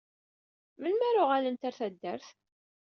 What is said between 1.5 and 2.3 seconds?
ɣer taddart?